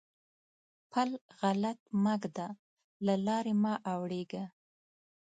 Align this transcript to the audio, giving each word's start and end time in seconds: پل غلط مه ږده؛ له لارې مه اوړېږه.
پل 0.91 1.09
غلط 1.41 1.79
مه 2.03 2.13
ږده؛ 2.21 2.47
له 3.05 3.13
لارې 3.25 3.53
مه 3.63 3.73
اوړېږه. 3.91 4.43